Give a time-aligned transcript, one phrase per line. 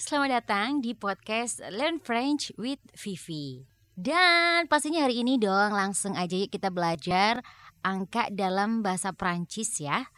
[0.00, 3.68] selamat datang di podcast Learn French with Vivi.
[3.92, 7.44] Dan pastinya hari ini dong langsung aja yuk kita belajar
[7.84, 10.08] angka dalam bahasa Prancis ya.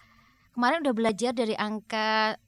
[0.54, 2.38] Kemarin udah belajar dari angka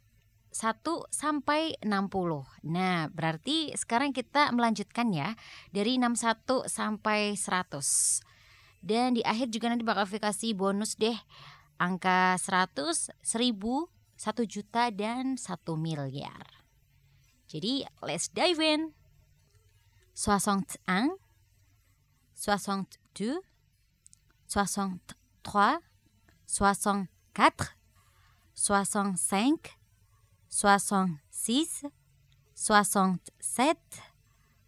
[0.54, 2.70] 1 sampai 60.
[2.70, 5.34] Nah, berarti sekarang kita melanjutkan ya
[5.74, 8.22] dari 61 sampai 100.
[8.78, 11.18] Dan di akhir juga nanti bakal kasih bonus deh
[11.82, 13.90] angka 100, 1000,
[14.22, 16.63] 1 juta dan 1 miliar.
[17.54, 18.90] Jadi, let's dive in.
[20.14, 21.18] 61
[22.34, 23.42] 62
[24.46, 25.82] 63
[26.46, 27.74] 64
[28.50, 29.78] 65 66
[30.50, 31.90] 67
[32.54, 33.78] 68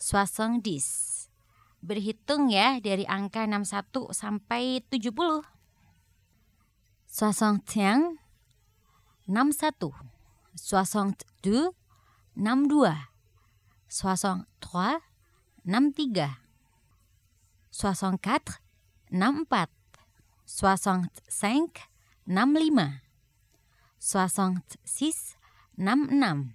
[0.00, 1.28] 70
[1.84, 5.44] Berhitung ya dari angka 61 sampai 70
[7.08, 8.23] 61
[9.26, 9.92] 61
[10.56, 11.74] 62
[12.36, 12.94] 62
[13.88, 15.00] 63
[15.64, 16.36] 63
[17.70, 18.60] 64
[19.10, 19.68] 64
[20.46, 20.88] 65
[21.24, 21.80] 65
[22.26, 23.00] 66
[23.98, 25.36] 66
[25.82, 26.54] 67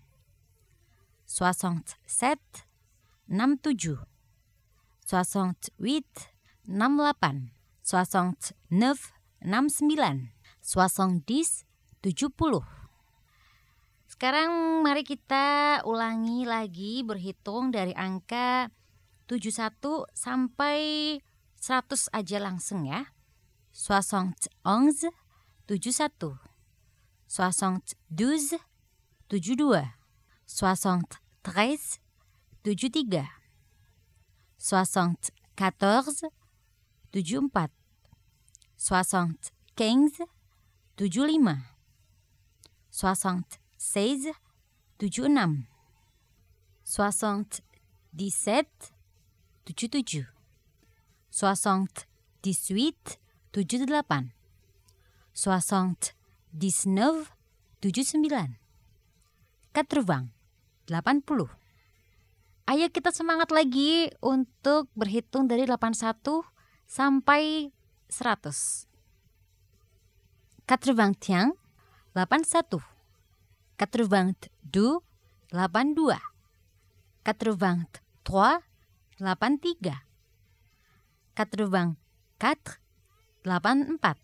[1.25, 2.39] 67
[3.27, 4.07] 68
[5.05, 6.29] 68
[7.83, 8.61] 69
[9.41, 11.69] 69 70
[12.02, 12.80] 70
[14.09, 18.67] sekarang mari kita ulangi lagi berhitung dari angka
[19.30, 20.80] 71 sampai
[21.61, 23.14] 100 aja langsung ya.
[23.72, 24.50] 71
[25.69, 26.41] 71
[27.30, 28.58] 72
[29.30, 29.86] 72
[30.50, 32.02] 73
[32.66, 33.30] 73
[34.58, 36.31] 74
[37.13, 37.72] 74
[38.75, 40.28] 75
[40.97, 41.78] 75
[42.91, 44.33] 60 16,
[44.97, 45.65] 76
[46.85, 47.55] 77
[49.66, 50.25] 77
[51.31, 52.07] 78
[55.33, 56.16] 78
[56.53, 57.29] 79
[57.81, 58.57] 79
[59.73, 60.33] 80
[60.89, 61.59] 80
[62.69, 66.45] Ayo kita semangat lagi untuk berhitung dari 81
[66.85, 67.73] sampai
[68.13, 68.85] 100.
[70.69, 71.59] 81
[72.19, 72.44] 81
[73.78, 75.03] 82
[75.52, 76.19] 82
[77.24, 78.62] 83
[79.19, 80.03] 83
[81.35, 81.97] 84
[82.40, 84.16] 84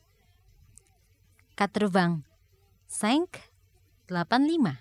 [1.56, 3.52] 85
[4.10, 4.78] 85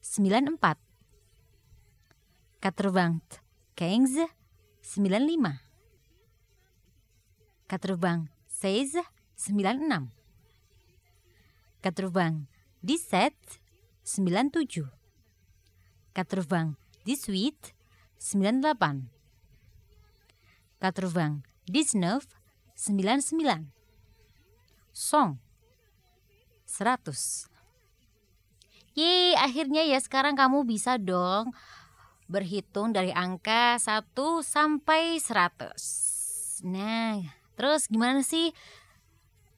[0.00, 0.78] 94
[2.60, 3.42] 94
[3.74, 4.28] 95
[4.82, 5.60] 95
[7.68, 9.04] 96
[9.36, 10.08] 96
[11.82, 12.48] 97
[12.82, 13.60] 97
[14.02, 14.90] 98
[16.14, 17.74] 98
[20.80, 21.42] 99
[22.76, 23.72] 99
[24.92, 25.38] 100
[26.66, 27.49] 100
[28.98, 31.54] Yeay, akhirnya ya sekarang kamu bisa dong
[32.30, 36.62] berhitung dari angka 1 sampai 100.
[36.66, 37.22] Nah,
[37.58, 38.54] terus gimana sih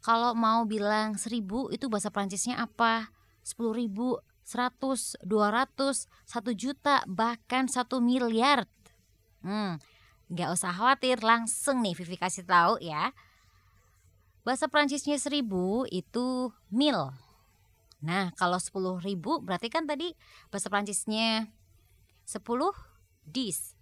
[0.01, 3.13] kalau mau bilang 1000 itu bahasa Prancisnya apa?
[3.45, 8.65] 10.000, 100, 200, 1 juta, bahkan 1 miliar.
[9.45, 9.77] Hmm,
[10.33, 13.13] nggak usah khawatir, langsung nih Vivi kasih tahu ya.
[14.43, 17.15] Bahasa Prancisnya 1000 itu mil.
[18.03, 20.11] Nah, kalau 10 ribu berarti kan tadi
[20.51, 21.47] bahasa Prancisnya
[22.27, 22.43] 10
[23.23, 23.79] dis.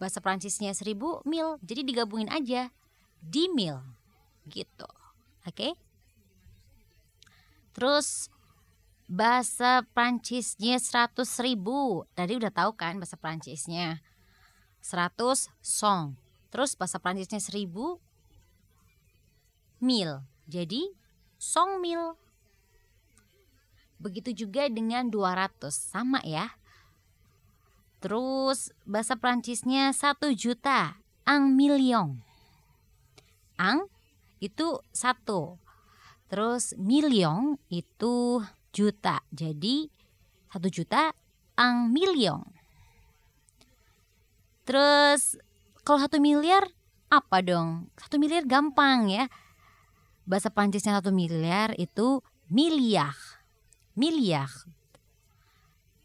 [0.00, 1.60] Bahasa Prancisnya 1000 mil.
[1.60, 2.72] Jadi digabungin aja.
[3.20, 3.84] Di mil.
[4.48, 4.88] Gitu.
[5.44, 5.52] Oke?
[5.52, 5.72] Okay?
[7.76, 8.32] Terus
[9.04, 12.08] bahasa Prancisnya 100 ribu.
[12.16, 14.00] Tadi udah tahu kan bahasa Prancisnya.
[14.80, 16.16] 100 song.
[16.48, 18.00] Terus bahasa Prancisnya 1000
[19.84, 20.24] mil.
[20.48, 20.96] Jadi
[21.36, 22.16] song mil
[23.98, 26.54] Begitu juga dengan 200, sama ya.
[28.04, 32.20] Terus bahasa Prancisnya 1 juta, ang million.
[33.56, 33.88] Ang
[34.44, 35.56] itu satu.
[36.28, 38.44] Terus million itu
[38.76, 39.24] juta.
[39.32, 39.88] Jadi
[40.52, 41.16] satu juta
[41.56, 42.44] ang million.
[44.68, 45.40] Terus
[45.80, 46.68] kalau satu miliar
[47.08, 47.88] apa dong?
[47.96, 49.24] Satu miliar gampang ya.
[50.28, 52.20] Bahasa Prancisnya satu miliar itu
[52.52, 53.16] miliar.
[53.94, 54.50] Miliar.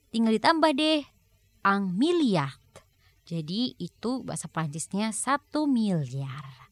[0.10, 1.06] Tinggal ditambah deh
[1.62, 2.58] ang miliar.
[3.30, 6.70] Jadi itu bahasa Prancisnya satu miliar.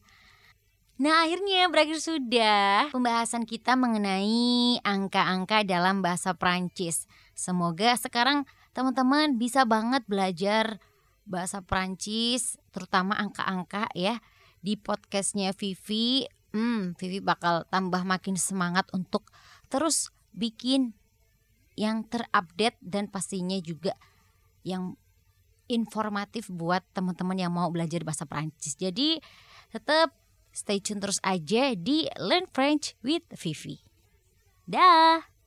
[0.98, 7.06] Nah akhirnya berakhir sudah pembahasan kita mengenai angka-angka dalam bahasa Prancis.
[7.38, 8.42] Semoga sekarang
[8.74, 10.82] teman-teman bisa banget belajar
[11.22, 14.18] bahasa Prancis, terutama angka-angka ya.
[14.58, 19.30] Di podcastnya Vivi, hmm, Vivi bakal tambah makin semangat untuk
[19.70, 20.97] terus bikin
[21.78, 23.94] yang terupdate dan pastinya juga
[24.66, 24.98] yang
[25.70, 28.74] informatif buat teman-teman yang mau belajar bahasa Prancis.
[28.74, 29.22] Jadi
[29.70, 30.10] tetap
[30.50, 33.78] stay tune terus aja di Learn French with Vivi.
[34.66, 35.37] Dah.